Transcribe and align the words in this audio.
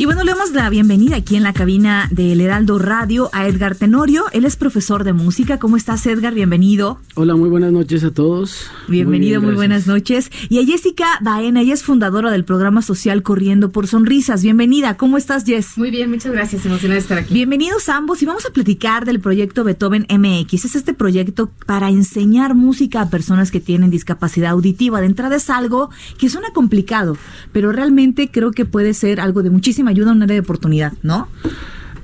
Y 0.00 0.06
bueno, 0.06 0.24
le 0.24 0.30
damos 0.30 0.52
la 0.52 0.70
bienvenida 0.70 1.16
aquí 1.16 1.36
en 1.36 1.42
la 1.42 1.52
cabina 1.52 2.08
del 2.10 2.40
Heraldo 2.40 2.78
Radio 2.78 3.28
a 3.34 3.46
Edgar 3.46 3.74
Tenorio. 3.74 4.24
Él 4.32 4.46
es 4.46 4.56
profesor 4.56 5.04
de 5.04 5.12
música. 5.12 5.58
¿Cómo 5.58 5.76
estás, 5.76 6.06
Edgar? 6.06 6.32
Bienvenido. 6.32 6.98
Hola, 7.16 7.36
muy 7.36 7.50
buenas 7.50 7.70
noches 7.70 8.02
a 8.02 8.10
todos. 8.10 8.70
Bienvenido, 8.88 9.42
muy, 9.42 9.52
buenas 9.52 9.86
noches. 9.86 10.30
Y 10.48 10.58
a 10.58 10.64
Jessica 10.64 11.04
Baena, 11.20 11.60
ella 11.60 11.74
es 11.74 11.82
fundadora 11.82 12.30
del 12.30 12.46
programa 12.46 12.80
social 12.80 13.22
Corriendo 13.22 13.72
por 13.72 13.88
Sonrisas. 13.88 14.42
Bienvenida. 14.42 14.96
¿Cómo 14.96 15.18
estás, 15.18 15.44
Jess? 15.44 15.76
Muy 15.76 15.90
bien, 15.90 16.08
muchas 16.08 16.32
gracias. 16.32 16.64
Emocionada 16.64 16.94
de 16.94 17.00
estar 17.00 17.18
aquí. 17.18 17.34
Bienvenidos 17.34 17.90
ambos 17.90 18.22
y 18.22 18.24
vamos 18.24 18.46
a 18.46 18.54
platicar 18.54 19.04
del 19.04 19.20
proyecto 19.20 19.64
Beethoven 19.64 20.06
MX. 20.08 20.64
Es 20.64 20.76
este 20.76 20.94
proyecto 20.94 21.50
para 21.66 21.90
enseñar 21.90 22.54
música 22.54 23.02
a 23.02 23.10
personas 23.10 23.50
que 23.50 23.60
tienen 23.60 23.90
discapacidad 23.90 24.52
auditiva. 24.52 25.02
De 25.02 25.08
entrada 25.08 25.36
es 25.36 25.50
algo 25.50 25.90
que 26.16 26.30
suena 26.30 26.54
complicado, 26.54 27.18
pero 27.52 27.70
realmente 27.70 28.30
creo 28.30 28.52
que 28.52 28.64
puede 28.64 28.94
ser 28.94 29.20
algo 29.20 29.42
de 29.42 29.50
muchísima 29.50 29.89
ayuda 29.90 30.10
a 30.10 30.14
un 30.14 30.22
área 30.22 30.34
de 30.34 30.40
oportunidad, 30.40 30.92
¿no? 31.02 31.28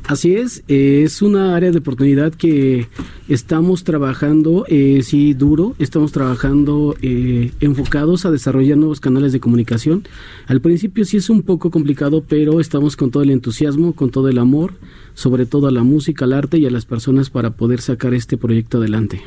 Así 0.06 0.36
es, 0.36 0.62
eh, 0.68 1.02
es 1.04 1.20
una 1.20 1.56
área 1.56 1.72
de 1.72 1.78
oportunidad 1.78 2.32
que 2.32 2.86
estamos 3.28 3.82
trabajando, 3.82 4.64
eh, 4.68 5.00
sí, 5.02 5.34
duro, 5.34 5.74
estamos 5.80 6.12
trabajando 6.12 6.94
eh, 7.02 7.50
enfocados 7.58 8.24
a 8.24 8.30
desarrollar 8.30 8.78
nuevos 8.78 9.00
canales 9.00 9.32
de 9.32 9.40
comunicación. 9.40 10.04
Al 10.46 10.60
principio 10.60 11.04
sí 11.04 11.16
es 11.16 11.28
un 11.28 11.42
poco 11.42 11.72
complicado, 11.72 12.22
pero 12.22 12.60
estamos 12.60 12.96
con 12.96 13.10
todo 13.10 13.24
el 13.24 13.30
entusiasmo, 13.30 13.94
con 13.94 14.10
todo 14.10 14.28
el 14.28 14.38
amor, 14.38 14.74
sobre 15.14 15.44
todo 15.44 15.66
a 15.66 15.72
la 15.72 15.82
música, 15.82 16.24
al 16.24 16.34
arte 16.34 16.58
y 16.58 16.66
a 16.66 16.70
las 16.70 16.86
personas 16.86 17.28
para 17.28 17.50
poder 17.50 17.80
sacar 17.80 18.14
este 18.14 18.36
proyecto 18.36 18.78
adelante. 18.78 19.22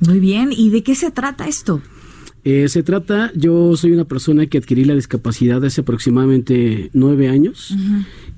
Muy 0.00 0.18
bien, 0.18 0.50
¿y 0.50 0.70
de 0.70 0.82
qué 0.82 0.96
se 0.96 1.12
trata 1.12 1.46
esto? 1.46 1.80
Eh, 2.46 2.68
se 2.68 2.82
trata, 2.82 3.32
yo 3.34 3.74
soy 3.74 3.92
una 3.92 4.04
persona 4.04 4.46
que 4.46 4.58
adquirí 4.58 4.84
la 4.84 4.94
discapacidad 4.94 5.64
hace 5.64 5.80
aproximadamente 5.80 6.90
nueve 6.92 7.28
años 7.30 7.74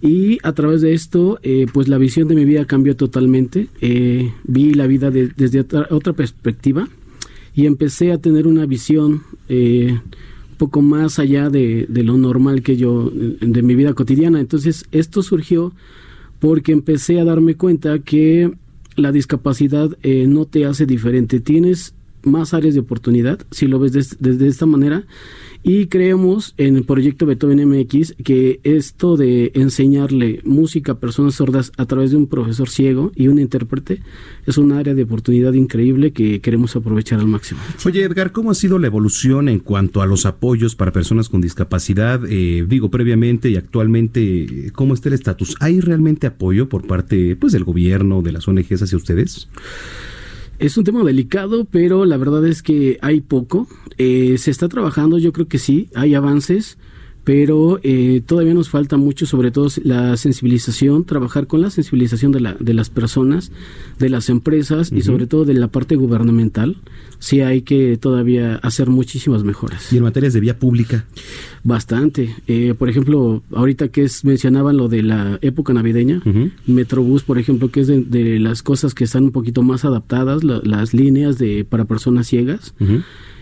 y 0.00 0.38
a 0.44 0.52
través 0.52 0.80
de 0.80 0.94
esto, 0.94 1.40
eh, 1.42 1.66
pues 1.72 1.88
la 1.88 1.98
visión 1.98 2.28
de 2.28 2.36
mi 2.36 2.44
vida 2.44 2.66
cambió 2.66 2.94
totalmente. 2.94 3.66
Eh, 3.80 4.32
vi 4.44 4.74
la 4.74 4.86
vida 4.86 5.10
desde 5.10 5.66
otra, 5.90 6.12
perspectiva 6.12 6.88
y 7.52 7.66
empecé 7.66 8.12
a 8.12 8.18
tener 8.18 8.46
una 8.46 8.64
visión 8.64 9.24
un 9.48 10.00
poco 10.56 10.82
más 10.82 11.18
allá 11.18 11.50
de, 11.50 11.86
de, 11.88 12.04
lo 12.04 12.16
normal 12.16 12.62
que 12.62 12.76
yo, 12.76 13.10
de 13.10 13.62
mi 13.62 13.74
vida 13.74 13.92
cotidiana. 13.94 14.38
Entonces, 14.38 14.84
esto 14.92 15.20
surgió 15.24 15.72
porque 16.38 16.70
empecé 16.70 17.18
a 17.18 17.24
darme 17.24 17.56
cuenta 17.56 17.98
que 17.98 18.52
la 18.94 19.10
discapacidad 19.10 19.98
no 20.04 20.44
te 20.44 20.64
hace 20.64 20.86
diferente. 20.86 21.40
Tienes 21.40 21.92
más 22.26 22.54
áreas 22.54 22.74
de 22.74 22.80
oportunidad, 22.80 23.40
si 23.50 23.66
lo 23.66 23.78
ves 23.78 24.18
desde 24.18 24.48
esta 24.48 24.66
manera. 24.66 25.04
Y 25.62 25.86
creemos 25.86 26.54
en 26.58 26.76
el 26.76 26.84
proyecto 26.84 27.26
Beethoven 27.26 27.68
MX 27.68 28.14
que 28.22 28.60
esto 28.62 29.16
de 29.16 29.50
enseñarle 29.54 30.40
música 30.44 30.92
a 30.92 31.00
personas 31.00 31.34
sordas 31.34 31.72
a 31.76 31.86
través 31.86 32.12
de 32.12 32.18
un 32.18 32.28
profesor 32.28 32.68
ciego 32.68 33.10
y 33.16 33.26
un 33.26 33.40
intérprete 33.40 34.00
es 34.46 34.58
un 34.58 34.70
área 34.70 34.94
de 34.94 35.02
oportunidad 35.02 35.54
increíble 35.54 36.12
que 36.12 36.40
queremos 36.40 36.76
aprovechar 36.76 37.18
al 37.18 37.26
máximo. 37.26 37.60
Oye, 37.84 38.04
Edgar, 38.04 38.30
¿cómo 38.30 38.52
ha 38.52 38.54
sido 38.54 38.78
la 38.78 38.86
evolución 38.86 39.48
en 39.48 39.58
cuanto 39.58 40.02
a 40.02 40.06
los 40.06 40.24
apoyos 40.24 40.76
para 40.76 40.92
personas 40.92 41.28
con 41.28 41.40
discapacidad? 41.40 42.20
Eh, 42.28 42.64
digo, 42.68 42.88
previamente 42.88 43.50
y 43.50 43.56
actualmente, 43.56 44.70
¿cómo 44.72 44.94
está 44.94 45.08
el 45.08 45.16
estatus? 45.16 45.56
¿Hay 45.58 45.80
realmente 45.80 46.28
apoyo 46.28 46.68
por 46.68 46.86
parte 46.86 47.34
pues, 47.34 47.52
del 47.52 47.64
gobierno, 47.64 48.22
de 48.22 48.30
las 48.30 48.46
ONGs 48.46 48.82
hacia 48.82 48.96
ustedes? 48.96 49.48
Es 50.58 50.76
un 50.78 50.84
tema 50.84 51.04
delicado, 51.04 51.66
pero 51.66 52.04
la 52.04 52.16
verdad 52.16 52.46
es 52.46 52.62
que 52.62 52.98
hay 53.02 53.20
poco. 53.20 53.68
Eh, 53.98 54.36
se 54.38 54.50
está 54.50 54.68
trabajando, 54.68 55.18
yo 55.18 55.32
creo 55.32 55.48
que 55.48 55.58
sí, 55.58 55.90
hay 55.94 56.14
avances 56.14 56.78
pero 57.26 57.80
eh, 57.82 58.22
todavía 58.24 58.54
nos 58.54 58.68
falta 58.68 58.96
mucho, 58.96 59.26
sobre 59.26 59.50
todo 59.50 59.66
la 59.82 60.16
sensibilización, 60.16 61.02
trabajar 61.02 61.48
con 61.48 61.60
la 61.60 61.70
sensibilización 61.70 62.30
de, 62.30 62.38
la, 62.38 62.54
de 62.54 62.72
las 62.72 62.88
personas, 62.88 63.50
de 63.98 64.08
las 64.10 64.28
empresas 64.28 64.92
y 64.92 65.02
sobre 65.02 65.26
todo 65.26 65.44
de 65.44 65.54
la 65.54 65.66
parte 65.66 65.96
gubernamental. 65.96 66.76
Sí 67.18 67.40
hay 67.40 67.62
que 67.62 67.96
todavía 67.96 68.60
hacer 68.62 68.90
muchísimas 68.90 69.42
mejoras. 69.42 69.92
¿Y 69.92 69.96
en 69.96 70.04
materias 70.04 70.34
de 70.34 70.40
vía 70.40 70.56
pública? 70.56 71.06
Bastante. 71.64 72.32
Eh, 72.46 72.74
por 72.78 72.88
ejemplo, 72.88 73.42
ahorita 73.52 73.88
que 73.88 74.04
es, 74.04 74.24
mencionaban 74.24 74.76
lo 74.76 74.86
de 74.86 75.02
la 75.02 75.40
época 75.42 75.72
navideña, 75.72 76.22
Metrobús, 76.64 77.24
por 77.24 77.40
ejemplo, 77.40 77.72
que 77.72 77.80
es 77.80 77.88
de, 77.88 78.38
las 78.38 78.62
cosas 78.62 78.94
que 78.94 79.02
están 79.02 79.24
un 79.24 79.32
poquito 79.32 79.64
más 79.64 79.84
adaptadas, 79.84 80.44
las 80.44 80.94
líneas 80.94 81.38
de 81.38 81.64
para 81.64 81.86
personas 81.86 82.28
ciegas 82.28 82.72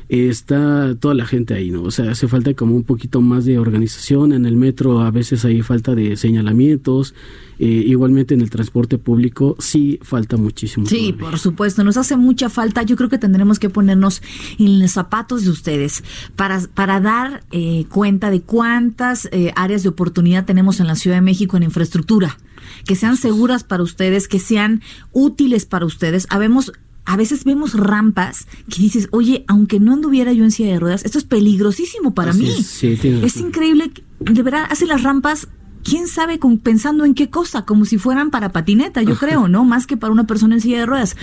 está 0.09 0.94
toda 0.98 1.15
la 1.15 1.26
gente 1.26 1.54
ahí, 1.54 1.70
¿no? 1.70 1.82
O 1.82 1.91
sea, 1.91 2.10
hace 2.10 2.28
falta 2.28 2.54
como 2.54 2.76
un 2.76 2.84
poquito 2.84 3.20
más 3.20 3.44
de 3.44 3.59
organización. 3.59 4.32
En 4.32 4.47
el 4.47 4.56
metro 4.56 5.00
a 5.00 5.10
veces 5.10 5.44
hay 5.44 5.62
falta 5.62 5.94
de 5.94 6.16
señalamientos. 6.16 7.15
Eh, 7.59 7.66
igualmente 7.87 8.34
en 8.34 8.41
el 8.41 8.50
transporte 8.50 8.98
público 8.98 9.56
sí 9.60 9.98
falta 10.03 10.37
muchísimo. 10.37 10.87
Sí, 10.87 11.14
por 11.19 11.38
supuesto, 11.38 11.84
nos 11.84 11.97
hace 11.97 12.16
mucha 12.16 12.48
falta. 12.48 12.82
Yo 12.82 12.97
creo 12.97 13.09
que 13.09 13.19
tendremos 13.19 13.59
que 13.59 13.70
ponernos 13.70 14.22
en 14.59 14.81
los 14.81 14.91
zapatos 14.91 15.44
de 15.44 15.50
ustedes 15.50 16.03
para, 16.37 16.60
para 16.75 17.00
dar 17.00 17.44
eh, 17.53 17.87
cuenta 17.88 18.31
de 18.31 18.43
cuántas 18.43 19.28
eh, 19.31 19.53
áreas 19.56 19.82
de 19.82 19.88
oportunidad 19.88 20.44
tenemos 20.44 20.81
en 20.81 20.87
la 20.87 20.97
Ciudad 20.97 21.16
de 21.16 21.22
México 21.22 21.56
en 21.56 21.62
infraestructura 21.62 22.38
que 22.87 22.97
sean 22.97 23.16
seguras 23.16 23.64
para 23.64 23.82
ustedes, 23.82 24.28
que 24.28 24.38
sean 24.38 24.82
útiles 25.12 25.66
para 25.66 25.87
ustedes. 25.87 26.26
Habemos 26.31 26.72
a 27.04 27.16
veces 27.16 27.44
vemos 27.44 27.75
rampas 27.75 28.47
que 28.69 28.81
dices, 28.81 29.09
oye, 29.10 29.44
aunque 29.47 29.81
no 29.81 29.92
anduviera 29.92 30.32
yo 30.32 30.44
en 30.44 30.50
silla 30.50 30.72
de 30.72 30.81
ruedas, 30.81 31.04
esto 31.04 31.19
es 31.19 31.25
peligrosísimo 31.25 32.15
para 32.15 32.32
mí. 32.32 32.48
Es, 32.48 33.37
increíble, 33.37 33.91
de 34.20 34.42
verdad, 34.42 34.66
hace 34.70 34.87
las 34.87 35.03
rampas 35.03 35.48
quién 35.82 36.09
sabe 36.09 36.41
pensando 36.62 37.04
en 37.04 37.14
qué 37.14 37.28
cosa, 37.28 37.64
como 37.64 37.84
si 37.84 37.98
fueran 37.98 38.31
para 38.31 38.53
patineta, 38.53 39.03
yo 39.03 39.16
creo, 39.16 39.48
¿no? 39.48 39.64
Más 39.64 39.87
que 39.87 39.97
para 39.97 40.12
una 40.12 40.26
persona 40.26 40.54
en 40.54 40.60
silla 40.60 40.78
de 40.78 40.87
ruedas. 40.87 41.16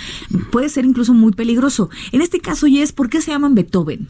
Puede 0.51 0.69
ser 0.69 0.85
incluso 0.85 1.13
muy 1.13 1.31
peligroso. 1.31 1.89
En 2.11 2.21
este 2.21 2.39
caso, 2.39 2.67
Jess, 2.67 2.93
¿por 2.93 3.09
qué 3.09 3.21
se 3.21 3.31
llaman 3.31 3.55
Beethoven? 3.55 4.07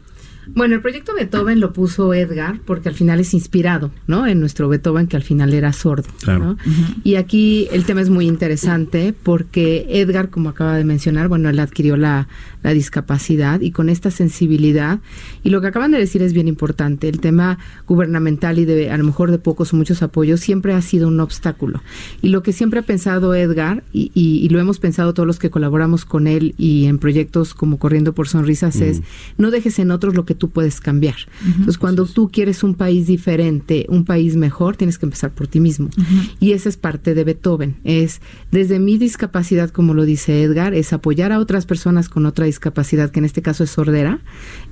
Bueno, 0.47 0.75
el 0.75 0.81
proyecto 0.81 1.13
Beethoven 1.13 1.59
lo 1.59 1.74
puso 1.74 2.13
Edgar 2.13 2.59
porque 2.66 2.90
al 2.90 2.96
final 2.96 3.19
es 3.19 3.34
inspirado, 3.34 3.91
¿no? 4.07 4.28
En 4.28 4.40
nuestro 4.40 4.68
Beethoven 4.68 5.07
que 5.07 5.16
al 5.16 5.24
final 5.24 5.53
era 5.53 5.72
sordo. 5.74 6.09
Claro. 6.24 6.57
Y 7.03 7.16
aquí 7.16 7.68
el 7.72 7.85
tema 7.85 8.02
es 8.02 8.09
muy 8.09 8.28
interesante 8.28 9.13
porque 9.24 9.85
Edgar, 9.90 10.29
como 10.29 10.50
acaba 10.50 10.75
de 10.75 10.84
mencionar, 10.84 11.28
bueno, 11.28 11.50
él 11.50 11.59
adquirió 11.59 11.96
la, 11.97 12.28
la 12.63 12.74
discapacidad 12.74 13.62
y 13.62 13.72
con 13.72 13.90
esta 13.90 14.12
sensibilidad. 14.12 15.00
Y 15.44 15.50
lo 15.50 15.62
que 15.62 15.68
acaban 15.68 15.91
de 15.91 15.97
decir 15.97 16.22
es 16.22 16.34
bien 16.34 16.47
importante. 16.47 17.09
El 17.09 17.19
tema 17.19 17.58
gubernamental 17.88 18.59
y 18.59 18.66
de 18.66 18.91
a 18.91 18.97
lo 18.97 19.03
mejor 19.03 19.31
de 19.31 19.38
pocos 19.38 19.73
o 19.73 19.78
muchos 19.78 20.02
apoyos 20.02 20.40
siempre 20.40 20.73
ha 20.73 20.81
sido 20.81 21.08
un 21.08 21.19
obstáculo. 21.19 21.81
Y 22.22 22.29
lo 22.29 22.44
que 22.44 22.53
siempre 22.53 22.79
ha 22.79 22.84
pensado 22.84 23.34
Edgar, 23.34 23.84
y, 23.94 24.12
y, 24.13 24.50
lo 24.50 24.59
hemos 24.59 24.79
pensado 24.79 25.13
todos 25.13 25.28
los 25.28 25.40
que 25.40 25.50
colaboramos 25.50 26.06
con 26.06 26.28
él 26.28 26.53
y 26.58 26.85
en 26.85 27.00
proyectos 27.00 27.53
como 27.53 27.79
Corriendo 27.79 28.13
por 28.13 28.28
Sonrisas, 28.28 28.81
es 28.81 29.02
no 29.38 29.52
dejes 29.52 29.79
en 29.79 29.91
otros 29.91 30.16
lo 30.16 30.25
que 30.25 30.30
tú 30.35 30.49
puedes 30.49 30.79
cambiar. 30.79 31.15
Entonces, 31.45 31.77
cuando 31.77 32.05
tú 32.05 32.29
quieres 32.31 32.63
un 32.63 32.75
país 32.75 33.07
diferente, 33.07 33.85
un 33.89 34.05
país 34.05 34.35
mejor, 34.35 34.78
tienes 34.78 34.97
que 34.97 35.05
empezar 35.05 35.31
por 35.31 35.47
ti 35.47 35.59
mismo. 35.59 35.89
Y 36.39 36.51
esa 36.51 36.69
es 36.69 36.78
parte 36.78 37.13
de 37.13 37.23
Beethoven. 37.23 37.75
Es 37.83 38.22
desde 38.51 38.79
mi 38.79 38.97
discapacidad, 38.97 39.69
como 39.69 39.93
lo 39.93 40.05
dice 40.05 40.43
Edgar, 40.43 40.73
es 40.73 40.93
apoyar 40.93 41.31
a 41.31 41.39
otras 41.39 41.66
personas 41.66 42.09
con 42.09 42.25
otra 42.25 42.45
discapacidad, 42.45 43.11
que 43.11 43.19
en 43.19 43.25
este 43.25 43.41
caso 43.41 43.63
es 43.63 43.69
sordera, 43.69 44.19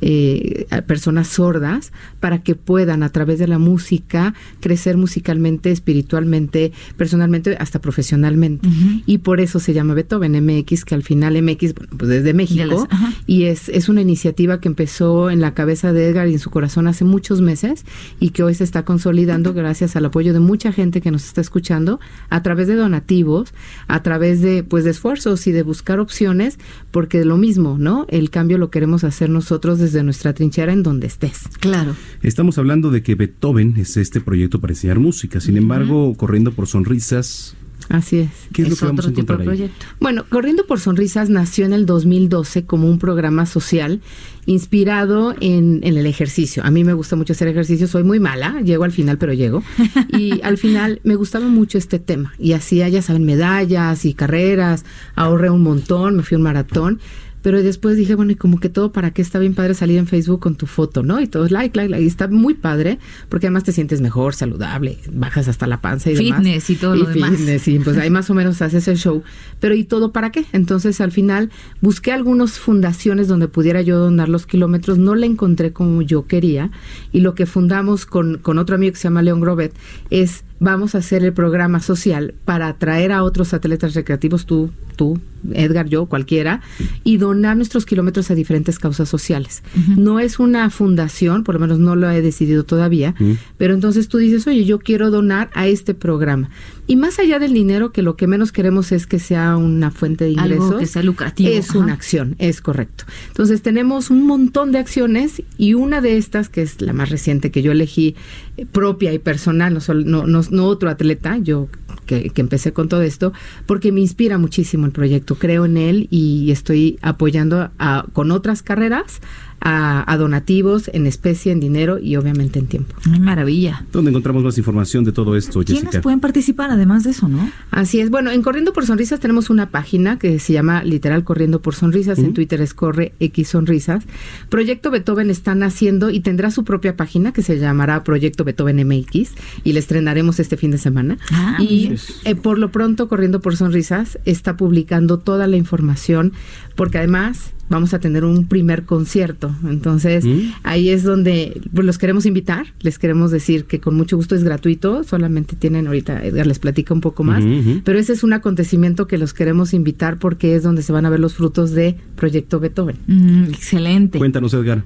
eh, 0.01 0.67
personas 0.87 1.27
sordas, 1.27 1.91
para 2.19 2.43
que 2.43 2.55
puedan 2.55 3.03
a 3.03 3.09
través 3.09 3.39
de 3.39 3.47
la 3.47 3.59
música 3.59 4.33
crecer 4.59 4.97
musicalmente, 4.97 5.71
espiritualmente, 5.71 6.71
personalmente, 6.97 7.55
hasta 7.59 7.79
profesionalmente. 7.79 8.67
Y 9.05 9.19
por 9.19 9.39
eso 9.39 9.59
se 9.59 9.73
llama 9.73 9.93
Beethoven 9.93 10.43
MX, 10.45 10.85
que 10.85 10.95
al 10.95 11.03
final 11.03 11.41
MX, 11.41 11.73
bueno, 11.75 11.93
pues 11.97 12.09
desde 12.09 12.33
México, 12.33 12.87
y 13.25 13.43
es, 13.45 13.69
es 13.69 13.89
una 13.89 14.01
iniciativa 14.01 14.59
que 14.59 14.67
empezó 14.67 15.29
en 15.29 15.41
la 15.41 15.48
la 15.49 15.55
cabeza 15.55 15.93
de 15.93 16.07
Edgar 16.07 16.27
y 16.27 16.33
en 16.33 16.39
su 16.39 16.51
corazón 16.51 16.85
hace 16.85 17.05
muchos 17.05 17.41
meses 17.41 17.83
y 18.19 18.29
que 18.29 18.43
hoy 18.43 18.53
se 18.53 18.63
está 18.63 18.85
consolidando 18.85 19.55
gracias 19.55 19.95
al 19.95 20.05
apoyo 20.05 20.31
de 20.31 20.39
mucha 20.39 20.71
gente 20.71 21.01
que 21.01 21.09
nos 21.09 21.25
está 21.25 21.41
escuchando 21.41 21.99
a 22.29 22.43
través 22.43 22.67
de 22.67 22.75
donativos, 22.75 23.51
a 23.87 24.03
través 24.03 24.41
de 24.41 24.63
pues 24.63 24.83
de 24.83 24.91
esfuerzos 24.91 25.47
y 25.47 25.51
de 25.51 25.63
buscar 25.63 25.99
opciones, 25.99 26.59
porque 26.91 27.25
lo 27.25 27.37
mismo, 27.37 27.77
¿no? 27.79 28.05
El 28.09 28.29
cambio 28.29 28.59
lo 28.59 28.69
queremos 28.69 29.03
hacer 29.03 29.31
nosotros 29.31 29.79
desde 29.79 30.03
nuestra 30.03 30.33
trinchera 30.33 30.71
en 30.71 30.83
donde 30.83 31.07
estés. 31.07 31.47
Claro. 31.59 31.95
Estamos 32.21 32.59
hablando 32.59 32.91
de 32.91 33.01
que 33.01 33.15
Beethoven 33.15 33.73
es 33.77 33.97
este 33.97 34.21
proyecto 34.21 34.61
para 34.61 34.73
enseñar 34.73 34.99
música. 34.99 35.39
Sin 35.39 35.57
embargo, 35.57 36.13
corriendo 36.15 36.51
por 36.51 36.67
sonrisas, 36.67 37.55
Así 37.89 38.19
es. 38.19 38.29
¿Qué 38.53 38.61
es, 38.61 38.69
lo 38.69 38.75
que 38.75 38.85
vamos 38.85 39.05
a 39.07 39.09
encontrar 39.09 39.41
ahí? 39.41 39.71
Bueno, 39.99 40.23
Corriendo 40.29 40.65
por 40.67 40.79
Sonrisas 40.79 41.29
nació 41.29 41.65
en 41.65 41.73
el 41.73 41.87
2012 41.87 42.65
como 42.65 42.87
un 42.87 42.99
programa 42.99 43.47
social 43.47 44.01
inspirado 44.45 45.35
en, 45.39 45.79
en, 45.83 45.97
el 45.97 46.05
ejercicio. 46.05 46.63
A 46.63 46.69
mí 46.69 46.83
me 46.83 46.93
gusta 46.93 47.15
mucho 47.15 47.33
hacer 47.33 47.47
ejercicio, 47.47 47.87
soy 47.87 48.03
muy 48.03 48.19
mala, 48.19 48.61
llego 48.61 48.83
al 48.83 48.91
final, 48.91 49.17
pero 49.17 49.33
llego. 49.33 49.63
Y 50.09 50.39
al 50.43 50.57
final 50.57 51.01
me 51.03 51.15
gustaba 51.15 51.47
mucho 51.47 51.79
este 51.79 51.97
tema. 51.97 52.33
Y 52.37 52.53
hacía, 52.53 52.87
ya 52.89 53.01
saben, 53.01 53.25
medallas 53.25 54.05
y 54.05 54.13
carreras, 54.13 54.85
ahorré 55.15 55.49
un 55.49 55.63
montón, 55.63 56.15
me 56.15 56.23
fui 56.23 56.35
a 56.35 56.37
un 56.37 56.43
maratón 56.43 56.99
pero 57.41 57.61
después 57.61 57.97
dije, 57.97 58.15
bueno, 58.15 58.31
y 58.31 58.35
como 58.35 58.59
que 58.59 58.69
todo 58.69 58.91
para 58.91 59.11
qué 59.11 59.21
está 59.21 59.39
bien 59.39 59.53
padre 59.53 59.73
salir 59.73 59.97
en 59.97 60.07
Facebook 60.07 60.39
con 60.39 60.55
tu 60.55 60.65
foto, 60.65 61.03
¿no? 61.03 61.21
Y 61.21 61.27
todo 61.27 61.45
es 61.45 61.51
like, 61.51 61.77
like, 61.77 61.89
like, 61.89 62.03
y 62.03 62.07
está 62.07 62.27
muy 62.27 62.53
padre, 62.53 62.99
porque 63.29 63.47
además 63.47 63.63
te 63.63 63.71
sientes 63.71 64.01
mejor, 64.01 64.33
saludable, 64.33 64.97
bajas 65.11 65.47
hasta 65.47 65.67
la 65.67 65.81
panza 65.81 66.11
y 66.11 66.15
fitness 66.15 66.43
demás. 66.43 66.69
y 66.69 66.75
todo 66.75 66.95
lo 66.95 67.05
demás. 67.05 67.31
Fitness, 67.31 67.67
y 67.67 67.79
pues 67.79 67.97
ahí 67.97 68.09
más 68.09 68.29
o 68.29 68.33
menos 68.33 68.61
haces 68.61 68.87
el 68.87 68.97
show. 68.97 69.23
Pero 69.59 69.75
¿y 69.75 69.83
todo 69.83 70.11
para 70.11 70.31
qué? 70.31 70.45
Entonces 70.51 71.01
al 71.01 71.11
final 71.11 71.49
busqué 71.81 72.11
algunas 72.11 72.59
fundaciones 72.59 73.27
donde 73.27 73.47
pudiera 73.47 73.81
yo 73.81 73.97
donar 73.97 74.29
los 74.29 74.45
kilómetros, 74.45 74.97
no 74.97 75.15
la 75.15 75.25
encontré 75.25 75.71
como 75.71 76.01
yo 76.01 76.27
quería, 76.27 76.71
y 77.11 77.21
lo 77.21 77.35
que 77.35 77.45
fundamos 77.45 78.05
con, 78.05 78.37
con 78.37 78.57
otro 78.57 78.75
amigo 78.75 78.93
que 78.93 78.99
se 78.99 79.03
llama 79.03 79.21
León 79.21 79.41
Grobet 79.41 79.73
es 80.09 80.43
vamos 80.59 80.95
a 80.95 80.99
hacer 80.99 81.23
el 81.23 81.33
programa 81.33 81.79
social 81.79 82.33
para 82.45 82.67
atraer 82.67 83.11
a 83.11 83.23
otros 83.23 83.53
atletas 83.53 83.93
recreativos, 83.93 84.45
tú, 84.45 84.71
tú, 84.95 85.19
Edgar, 85.53 85.87
yo, 85.87 86.05
cualquiera, 86.05 86.61
y 87.03 87.17
donar 87.17 87.55
nuestros 87.55 87.85
kilómetros 87.85 88.29
a 88.29 88.35
diferentes 88.35 88.77
causas 88.77 89.07
sociales. 89.07 89.63
No 89.95 90.19
es 90.19 90.39
una 90.39 90.69
fundación, 90.69 91.43
por 91.43 91.55
lo 91.55 91.61
menos 91.61 91.79
no 91.79 91.95
lo 91.95 92.09
he 92.09 92.21
decidido 92.21 92.63
todavía, 92.63 93.15
pero 93.57 93.73
entonces 93.73 94.09
tú 94.09 94.17
dices, 94.17 94.45
oye, 94.47 94.65
yo 94.65 94.79
quiero 94.79 95.11
donar 95.11 95.49
a 95.53 95.67
este 95.67 95.93
programa. 95.93 96.49
Y 96.89 96.95
más 96.95 97.19
allá 97.19 97.37
del 97.37 97.53
dinero, 97.53 97.91
que 97.91 98.01
lo 98.01 98.15
que 98.15 98.25
menos 98.25 98.51
queremos 98.51 98.91
es 98.91 99.05
que 99.05 99.19
sea 99.19 99.57
una 99.57 99.91
fuente 99.91 100.23
de 100.23 100.31
ingresos. 100.31 100.65
Algo 100.65 100.79
que 100.79 100.87
sea 100.87 101.03
lucrativo. 101.03 101.51
Es 101.51 101.75
una 101.75 101.93
acción, 101.93 102.35
es 102.39 102.61
correcto. 102.61 103.03
Entonces 103.27 103.61
tenemos 103.61 104.09
un 104.09 104.25
montón 104.25 104.71
de 104.71 104.79
acciones 104.79 105.43
y 105.59 105.75
una 105.75 106.01
de 106.01 106.17
estas, 106.17 106.49
que 106.49 106.63
es 106.63 106.81
la 106.81 106.91
más 106.93 107.11
reciente 107.11 107.51
que 107.51 107.61
yo 107.61 107.73
elegí, 107.73 108.15
eh, 108.57 108.65
propia 108.65 109.13
y 109.13 109.19
personal, 109.19 109.71
no, 109.71 109.81
solo, 109.81 110.03
no, 110.03 110.25
no, 110.25 110.41
no 110.49 110.65
otro 110.65 110.89
atleta, 110.89 111.37
yo 111.37 111.67
que, 112.07 112.31
que, 112.31 112.41
empecé 112.41 112.73
con 112.73 112.89
todo 112.89 113.03
esto, 113.03 113.33
porque 113.67 113.91
me 113.91 114.01
inspira 114.01 114.39
muchísimo 114.39 114.87
el 114.87 114.91
proyecto. 114.91 115.35
Creo 115.35 115.65
en 115.65 115.77
él 115.77 116.07
y 116.09 116.49
estoy 116.49 116.97
apoyando 117.03 117.69
a, 117.77 118.07
con 118.13 118.31
otras 118.31 118.63
carreras 118.63 119.21
a, 119.61 120.11
a, 120.11 120.17
donativos 120.17 120.89
en 120.93 121.07
especie, 121.07 121.51
en 121.51 121.59
dinero 121.59 121.99
y 121.99 122.15
obviamente 122.15 122.59
en 122.59 122.67
tiempo. 122.67 122.95
Ay, 123.11 123.19
maravilla. 123.19 123.85
¿Dónde 123.91 124.09
encontramos 124.09 124.43
más 124.43 124.57
información 124.57 125.03
de 125.03 125.11
todo 125.11 125.35
esto, 125.35 125.63
¿Quiénes 125.63 125.83
Jessica? 125.83 126.01
pueden 126.01 126.19
participar 126.19 126.71
además 126.71 127.03
de 127.03 127.11
eso, 127.11 127.27
no? 127.27 127.51
Así 127.71 127.99
es. 127.99 128.09
Bueno, 128.09 128.31
en 128.31 128.41
Corriendo 128.41 128.73
por 128.73 128.85
Sonrisas 128.85 129.19
tenemos 129.19 129.49
una 129.49 129.69
página 129.69 130.17
que 130.17 130.39
se 130.39 130.53
llama 130.53 130.83
literal 130.83 131.23
Corriendo 131.23 131.61
por 131.61 131.75
Sonrisas. 131.75 132.17
Uh 132.17 132.21
-huh. 132.21 132.25
En 132.25 132.33
Twitter 132.33 132.61
es 132.61 132.73
Corre 132.73 133.13
X 133.19 133.49
Sonrisas. 133.49 134.03
Proyecto 134.49 134.91
Beethoven 134.91 135.29
está 135.29 135.55
naciendo 135.55 136.09
y 136.09 136.19
tendrá 136.21 136.51
su 136.51 136.63
propia 136.63 136.95
página 136.95 137.31
que 137.33 137.41
se 137.41 137.57
llamará 137.59 138.03
Proyecto 138.03 138.43
Beethoven 138.43 138.77
MX 138.87 139.33
y 139.63 139.73
la 139.73 139.79
estrenaremos 139.79 140.39
este 140.39 140.57
fin 140.57 140.71
de 140.71 140.77
semana. 140.77 141.17
Ah, 141.31 141.57
y 141.59 141.95
eh, 142.25 142.35
por 142.35 142.57
lo 142.57 142.71
pronto 142.71 143.07
Corriendo 143.07 143.39
por 143.41 143.55
Sonrisas 143.55 144.19
está 144.25 144.55
publicando 144.57 145.19
toda 145.19 145.47
la 145.47 145.57
información 145.57 146.33
porque 146.75 146.97
además 146.97 147.53
vamos 147.69 147.93
a 147.93 147.99
tener 147.99 148.25
un 148.25 148.45
primer 148.45 148.83
concierto. 148.83 149.55
Entonces, 149.67 150.25
¿Mm? 150.25 150.39
ahí 150.63 150.89
es 150.89 151.03
donde 151.03 151.61
pues, 151.73 151.85
los 151.85 151.97
queremos 151.97 152.25
invitar, 152.25 152.67
les 152.81 152.99
queremos 152.99 153.31
decir 153.31 153.65
que 153.65 153.79
con 153.79 153.95
mucho 153.95 154.17
gusto 154.17 154.35
es 154.35 154.43
gratuito, 154.43 155.03
solamente 155.03 155.55
tienen 155.55 155.87
ahorita, 155.87 156.25
Edgar 156.25 156.47
les 156.47 156.59
platica 156.59 156.93
un 156.93 157.01
poco 157.01 157.23
más, 157.23 157.43
uh 157.43 157.47
-huh. 157.47 157.81
pero 157.83 157.99
ese 157.99 158.13
es 158.13 158.23
un 158.23 158.33
acontecimiento 158.33 159.07
que 159.07 159.17
los 159.17 159.33
queremos 159.33 159.73
invitar 159.73 160.17
porque 160.17 160.55
es 160.55 160.63
donde 160.63 160.81
se 160.81 160.91
van 160.91 161.05
a 161.05 161.09
ver 161.09 161.19
los 161.19 161.35
frutos 161.35 161.71
de 161.71 161.95
Proyecto 162.15 162.59
Beethoven. 162.59 162.97
Mm, 163.07 163.43
excelente. 163.45 164.17
Cuéntanos, 164.17 164.53
Edgar. 164.53 164.83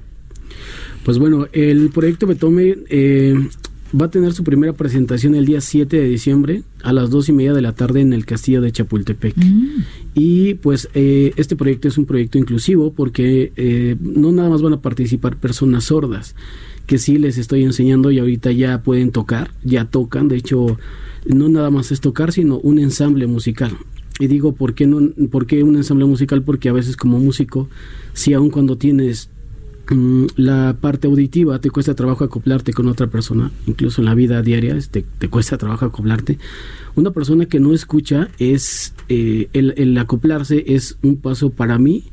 Pues 1.04 1.18
bueno, 1.18 1.48
el 1.52 1.90
Proyecto 1.90 2.26
Beethoven 2.26 2.84
eh, 2.88 3.48
va 3.98 4.06
a 4.06 4.10
tener 4.10 4.32
su 4.32 4.42
primera 4.42 4.72
presentación 4.72 5.34
el 5.34 5.46
día 5.46 5.60
7 5.60 5.96
de 5.96 6.08
diciembre 6.08 6.62
a 6.82 6.92
las 6.92 7.10
dos 7.10 7.28
y 7.28 7.32
media 7.32 7.52
de 7.52 7.62
la 7.62 7.74
tarde 7.74 8.00
en 8.00 8.12
el 8.12 8.26
castillo 8.26 8.60
de 8.60 8.72
Chapultepec. 8.72 9.36
Mm. 9.36 9.66
Y 10.14 10.54
pues 10.54 10.88
eh, 10.94 11.32
este 11.36 11.56
proyecto 11.56 11.88
es 11.88 11.98
un 11.98 12.06
proyecto 12.06 12.38
inclusivo 12.38 12.92
porque 12.92 13.52
eh, 13.56 13.96
no 14.00 14.32
nada 14.32 14.48
más 14.48 14.62
van 14.62 14.72
a 14.72 14.82
participar 14.82 15.36
personas 15.36 15.84
sordas, 15.84 16.34
que 16.86 16.98
sí 16.98 17.18
les 17.18 17.38
estoy 17.38 17.62
enseñando 17.62 18.10
y 18.10 18.18
ahorita 18.18 18.50
ya 18.52 18.82
pueden 18.82 19.12
tocar, 19.12 19.50
ya 19.62 19.84
tocan, 19.84 20.28
de 20.28 20.36
hecho 20.36 20.78
no 21.26 21.48
nada 21.48 21.70
más 21.70 21.92
es 21.92 22.00
tocar, 22.00 22.32
sino 22.32 22.58
un 22.58 22.78
ensamble 22.78 23.26
musical. 23.26 23.76
Y 24.20 24.26
digo, 24.28 24.52
¿por 24.52 24.74
qué, 24.74 24.86
no, 24.86 25.00
¿por 25.30 25.46
qué 25.46 25.62
un 25.62 25.76
ensamble 25.76 26.04
musical? 26.04 26.42
Porque 26.42 26.68
a 26.68 26.72
veces 26.72 26.96
como 26.96 27.18
músico, 27.18 27.68
si 28.12 28.32
aun 28.32 28.50
cuando 28.50 28.76
tienes 28.76 29.28
la 30.36 30.76
parte 30.80 31.06
auditiva 31.06 31.58
te 31.60 31.70
cuesta 31.70 31.94
trabajo 31.94 32.24
acoplarte 32.24 32.72
con 32.72 32.88
otra 32.88 33.06
persona, 33.08 33.50
incluso 33.66 34.00
en 34.00 34.06
la 34.06 34.14
vida 34.14 34.40
diaria 34.42 34.78
te, 34.90 35.04
te 35.18 35.28
cuesta 35.28 35.58
trabajo 35.58 35.84
acoplarte. 35.84 36.38
Una 36.94 37.10
persona 37.10 37.46
que 37.46 37.60
no 37.60 37.74
escucha 37.74 38.28
es 38.38 38.94
eh, 39.08 39.48
el, 39.52 39.74
el, 39.76 39.96
acoplarse 39.98 40.64
es 40.68 40.96
un 41.02 41.16
paso 41.16 41.50
para 41.50 41.78
mí, 41.78 42.04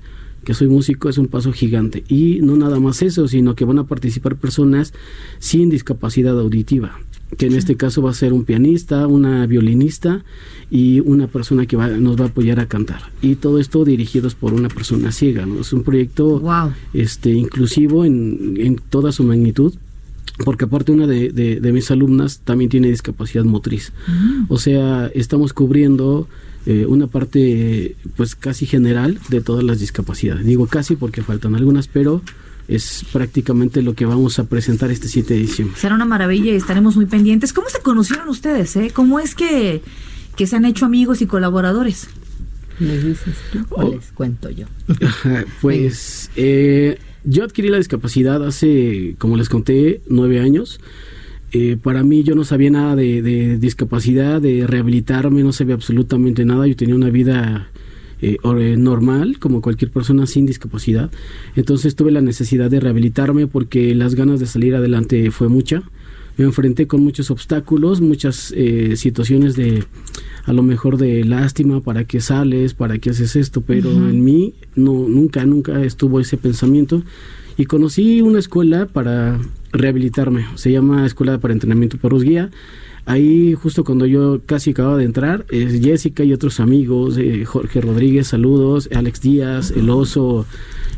que 0.43 0.53
soy 0.53 0.67
músico, 0.67 1.07
es 1.07 1.17
un 1.17 1.27
paso 1.27 1.51
gigante. 1.53 2.03
Y 2.07 2.39
no 2.41 2.55
nada 2.55 2.79
más 2.79 3.01
eso, 3.01 3.27
sino 3.27 3.55
que 3.55 3.63
van 3.63 3.79
a 3.79 3.87
participar 3.87 4.35
personas 4.35 4.93
sin 5.39 5.69
discapacidad 5.69 6.37
auditiva 6.39 6.99
que 7.37 7.45
en 7.47 7.53
este 7.53 7.75
caso 7.75 8.01
va 8.01 8.11
a 8.11 8.13
ser 8.13 8.33
un 8.33 8.43
pianista, 8.45 9.07
una 9.07 9.45
violinista 9.47 10.23
y 10.69 10.99
una 10.99 11.27
persona 11.27 11.65
que 11.65 11.77
va, 11.77 11.87
nos 11.87 12.19
va 12.19 12.25
a 12.25 12.27
apoyar 12.27 12.59
a 12.59 12.67
cantar. 12.67 13.01
Y 13.21 13.35
todo 13.35 13.59
esto 13.59 13.85
dirigidos 13.85 14.35
por 14.35 14.53
una 14.53 14.69
persona 14.69 15.11
ciega, 15.11 15.45
¿no? 15.45 15.61
Es 15.61 15.73
un 15.73 15.83
proyecto 15.83 16.39
wow. 16.39 16.71
este, 16.93 17.31
inclusivo 17.31 18.05
en, 18.05 18.55
en 18.57 18.75
toda 18.77 19.11
su 19.11 19.23
magnitud 19.23 19.73
porque 20.45 20.65
aparte 20.65 20.91
una 20.91 21.07
de, 21.07 21.29
de, 21.29 21.59
de, 21.59 21.71
mis 21.71 21.91
alumnas 21.91 22.39
también 22.43 22.69
tiene 22.69 22.89
discapacidad 22.89 23.43
motriz. 23.43 23.91
Mm. 24.07 24.45
O 24.49 24.57
sea, 24.57 25.07
estamos 25.13 25.53
cubriendo 25.53 26.27
eh, 26.65 26.85
una 26.85 27.07
parte 27.07 27.95
pues 28.15 28.35
casi 28.35 28.65
general 28.65 29.19
de 29.29 29.41
todas 29.41 29.63
las 29.63 29.79
discapacidades. 29.79 30.45
Digo 30.45 30.67
casi 30.67 30.95
porque 30.95 31.21
faltan 31.21 31.55
algunas, 31.55 31.87
pero 31.87 32.21
es 32.71 33.05
prácticamente 33.11 33.81
lo 33.81 33.93
que 33.95 34.05
vamos 34.05 34.39
a 34.39 34.45
presentar 34.45 34.91
este 34.91 35.09
7 35.09 35.33
de 35.33 35.39
diciembre. 35.41 35.77
Será 35.77 35.95
una 35.95 36.05
maravilla 36.05 36.53
y 36.53 36.55
estaremos 36.55 36.95
muy 36.95 37.05
pendientes. 37.05 37.51
¿Cómo 37.51 37.69
se 37.69 37.81
conocieron 37.81 38.29
ustedes? 38.29 38.75
Eh? 38.77 38.91
¿Cómo 38.93 39.19
es 39.19 39.35
que, 39.35 39.81
que 40.37 40.47
se 40.47 40.55
han 40.55 40.63
hecho 40.63 40.85
amigos 40.85 41.21
y 41.21 41.25
colaboradores? 41.25 42.07
¿Les 42.79 43.03
dices 43.03 43.35
tú 43.51 43.59
o 43.71 43.87
oh. 43.87 43.91
les 43.91 44.11
cuento 44.13 44.49
yo? 44.49 44.67
pues 45.61 46.31
eh, 46.37 46.97
yo 47.25 47.43
adquirí 47.43 47.67
la 47.67 47.77
discapacidad 47.77 48.41
hace, 48.47 49.15
como 49.17 49.35
les 49.35 49.49
conté, 49.49 50.01
nueve 50.07 50.39
años. 50.39 50.79
Eh, 51.51 51.75
para 51.75 52.03
mí 52.03 52.23
yo 52.23 52.35
no 52.35 52.45
sabía 52.45 52.71
nada 52.71 52.95
de, 52.95 53.21
de, 53.21 53.57
discapacidad, 53.57 54.41
de 54.41 54.65
rehabilitarme, 54.65 55.43
no 55.43 55.51
sabía 55.51 55.75
absolutamente 55.75 56.45
nada. 56.45 56.65
Yo 56.67 56.77
tenía 56.77 56.95
una 56.95 57.09
vida 57.09 57.69
eh, 58.21 58.37
normal, 58.77 59.39
como 59.39 59.61
cualquier 59.61 59.91
persona 59.91 60.25
sin 60.27 60.45
discapacidad. 60.45 61.11
Entonces 61.55 61.95
tuve 61.95 62.11
la 62.11 62.21
necesidad 62.21 62.69
de 62.69 62.79
rehabilitarme 62.79 63.47
porque 63.47 63.95
las 63.95 64.15
ganas 64.15 64.39
de 64.39 64.45
salir 64.45 64.75
adelante 64.75 65.31
fue 65.31 65.49
mucha. 65.49 65.83
Me 66.37 66.45
enfrenté 66.45 66.87
con 66.87 67.03
muchos 67.03 67.29
obstáculos, 67.29 67.99
muchas 68.01 68.53
eh, 68.55 68.95
situaciones 68.95 69.55
de 69.55 69.83
a 70.45 70.53
lo 70.53 70.63
mejor 70.63 70.97
de 70.97 71.23
lástima, 71.23 71.81
para 71.81 72.03
qué 72.05 72.19
sales, 72.21 72.73
para 72.73 72.97
qué 72.97 73.11
haces 73.11 73.35
esto, 73.35 73.61
pero 73.61 73.89
uh 73.89 73.93
-huh. 73.93 74.09
en 74.09 74.23
mí 74.23 74.53
no 74.75 75.07
nunca 75.07 75.45
nunca 75.45 75.83
estuvo 75.83 76.19
ese 76.19 76.37
pensamiento 76.37 77.03
y 77.57 77.65
conocí 77.65 78.21
una 78.21 78.39
escuela 78.39 78.87
para 78.87 79.39
rehabilitarme, 79.71 80.45
se 80.55 80.71
llama 80.71 81.05
Escuela 81.05 81.39
para 81.39 81.53
Entrenamiento 81.53 81.97
Perros 81.97 82.23
Guía. 82.23 82.49
Ahí 83.05 83.55
justo 83.55 83.83
cuando 83.83 84.05
yo 84.05 84.41
casi 84.45 84.71
acababa 84.71 84.97
de 84.97 85.05
entrar, 85.05 85.45
eh, 85.49 85.79
Jessica 85.81 86.23
y 86.23 86.33
otros 86.33 86.59
amigos, 86.59 87.17
eh, 87.17 87.45
Jorge 87.45 87.81
Rodríguez, 87.81 88.27
saludos, 88.27 88.89
Alex 88.93 89.21
Díaz, 89.21 89.71
El 89.71 89.89
Oso, 89.89 90.45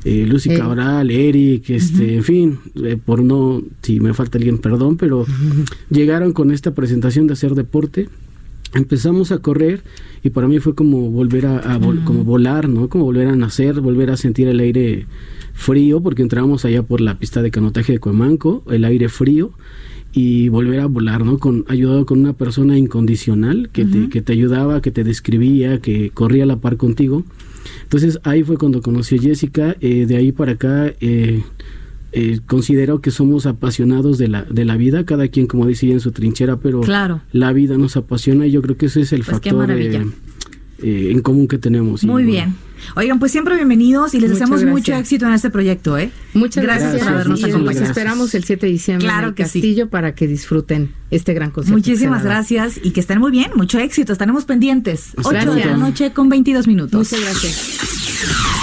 eh, 0.04 0.26
Lucy 0.28 0.50
hey. 0.52 0.58
Cabral, 0.58 1.10
Eric, 1.12 1.70
este, 1.70 2.04
uh 2.04 2.08
-huh. 2.08 2.16
en 2.18 2.24
fin, 2.24 2.60
eh, 2.84 2.98
por 3.04 3.24
no, 3.24 3.62
si 3.82 4.00
me 4.00 4.14
falta 4.14 4.38
alguien, 4.38 4.58
perdón, 4.58 4.98
pero 4.98 5.22
uh 5.22 5.26
-huh. 5.26 5.66
llegaron 5.90 6.34
con 6.34 6.52
esta 6.52 6.74
presentación 6.74 7.28
de 7.28 7.34
hacer 7.34 7.56
deporte 7.56 8.10
empezamos 8.74 9.32
a 9.32 9.38
correr 9.38 9.84
y 10.24 10.32
para 10.32 10.48
mí 10.48 10.60
fue 10.60 10.74
como 10.74 11.12
volver 11.12 11.46
a, 11.46 11.80
como 12.06 12.24
volar, 12.24 12.68
¿no? 12.68 12.90
Como 12.90 13.06
volver 13.06 13.28
a 13.28 13.36
nacer, 13.36 13.80
volver 13.82 14.10
a 14.10 14.18
sentir 14.18 14.48
el 14.48 14.60
aire 14.60 15.06
frío, 15.54 16.02
porque 16.02 16.24
entramos 16.24 16.66
allá 16.66 16.82
por 16.82 17.00
la 17.00 17.20
pista 17.20 17.42
de 17.42 17.52
canotaje 17.52 17.94
de 17.94 18.00
Cuemanco, 18.00 18.64
el 18.72 18.86
aire 18.86 19.10
frío 19.10 19.52
y 20.14 20.50
volver 20.50 20.80
a 20.80 20.86
volar, 20.86 21.26
¿no? 21.26 21.40
Con, 21.40 21.66
ayudado 21.68 22.06
con 22.06 22.20
una 22.20 22.34
persona 22.34 22.78
incondicional 22.78 23.70
que, 23.74 23.84
te, 23.86 24.10
que 24.10 24.22
te 24.22 24.34
ayudaba, 24.34 24.82
que 24.82 24.92
te 24.92 25.04
describía, 25.04 25.80
que 25.80 26.12
corría 26.12 26.44
a 26.44 26.48
la 26.48 26.58
par 26.58 26.78
contigo. 26.78 27.24
Entonces 27.82 28.20
ahí 28.24 28.44
fue 28.44 28.58
cuando 28.58 28.82
conocí 28.82 29.18
a 29.18 29.22
Jessica, 29.22 29.76
eh, 29.82 30.06
de 30.06 30.16
ahí 30.16 30.32
para 30.32 30.54
acá 30.54 30.94
eh, 31.00 31.44
eh, 32.12 32.40
considero 32.46 33.02
que 33.02 33.10
somos 33.10 33.48
apasionados 33.48 34.20
de 34.20 34.28
la, 34.28 34.44
de 34.44 34.66
la 34.66 34.78
vida, 34.78 35.04
cada 35.04 35.28
quien 35.30 35.48
como 35.48 35.66
dice 35.66 35.92
en 35.92 36.00
su 36.00 36.12
trinchera, 36.12 36.58
pero 36.58 36.82
claro. 36.82 37.22
la 37.32 37.52
vida 37.52 37.78
nos 37.78 37.98
apasiona 37.98 38.46
y 38.46 38.52
yo 38.52 38.62
creo 38.62 38.78
que 38.78 38.86
ese 38.86 39.02
es 39.02 39.14
el 39.14 39.24
pues 39.24 39.32
factor 39.32 39.72
en 39.72 41.22
común 41.22 41.48
que 41.48 41.58
tenemos. 41.58 42.04
Muy 42.04 42.24
bien. 42.24 42.54
Oigan, 42.96 43.20
pues 43.20 43.32
siempre 43.32 43.56
bienvenidos 43.56 44.14
y 44.14 44.20
les 44.20 44.32
deseamos 44.32 44.64
mucho 44.64 44.94
éxito 44.94 45.26
en 45.26 45.34
este 45.34 45.50
proyecto, 45.50 45.98
¿eh? 45.98 46.12
Muchas 46.34 46.64
gracias, 46.64 46.98
por 46.98 47.08
habernos 47.08 47.44
acompañado. 47.44 47.86
esperamos 47.86 48.34
el 48.36 48.44
7 48.44 48.66
de 48.66 48.72
diciembre 48.72 49.08
en 49.08 49.24
el 49.24 49.34
Castillo 49.34 49.90
para 49.90 50.16
que 50.16 50.28
disfruten 50.28 50.94
este 51.12 51.34
gran 51.34 51.52
concierto. 51.52 51.78
Muchísimas 51.78 52.24
gracias 52.24 52.80
y 52.82 52.92
que 52.92 53.00
estén 53.00 53.20
muy 53.20 53.32
bien, 53.32 53.52
mucho 53.56 53.80
éxito, 53.80 54.14
estaremos 54.14 54.46
pendientes. 54.46 55.14
8 55.24 55.54
de 55.54 55.66
la 55.66 55.78
noche 55.78 56.14
con 56.14 56.30
22 56.30 56.68
minutos. 56.68 57.12
Muchas 57.12 57.22
gracias. 57.22 58.63